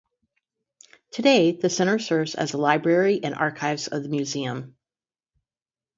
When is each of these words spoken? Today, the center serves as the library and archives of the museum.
Today, 1.11 1.51
the 1.51 1.69
center 1.69 1.99
serves 1.99 2.33
as 2.33 2.53
the 2.53 2.57
library 2.57 3.23
and 3.23 3.35
archives 3.35 3.87
of 3.87 4.01
the 4.01 4.09
museum. 4.09 4.75